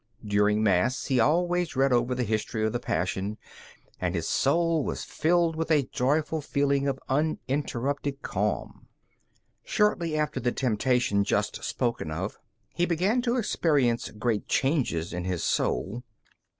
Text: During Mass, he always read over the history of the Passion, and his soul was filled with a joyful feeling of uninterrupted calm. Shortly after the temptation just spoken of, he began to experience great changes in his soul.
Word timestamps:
During 0.25 0.63
Mass, 0.63 1.05
he 1.05 1.19
always 1.19 1.75
read 1.75 1.93
over 1.93 2.15
the 2.15 2.23
history 2.23 2.65
of 2.65 2.73
the 2.73 2.79
Passion, 2.79 3.37
and 3.99 4.15
his 4.15 4.27
soul 4.27 4.83
was 4.83 5.03
filled 5.03 5.55
with 5.55 5.69
a 5.69 5.87
joyful 5.91 6.41
feeling 6.41 6.87
of 6.87 6.99
uninterrupted 7.07 8.23
calm. 8.23 8.87
Shortly 9.63 10.17
after 10.17 10.39
the 10.39 10.51
temptation 10.51 11.23
just 11.23 11.63
spoken 11.63 12.09
of, 12.09 12.39
he 12.73 12.87
began 12.87 13.21
to 13.21 13.35
experience 13.35 14.09
great 14.09 14.47
changes 14.47 15.13
in 15.13 15.25
his 15.25 15.43
soul. 15.43 16.03